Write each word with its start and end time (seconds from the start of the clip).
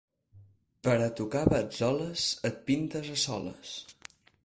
Per 0.87 0.95
a 1.09 1.09
tocar 1.19 1.43
batzoles, 1.53 2.25
et 2.51 2.61
pintes 2.73 3.15
a 3.19 3.23
soles. 3.29 3.81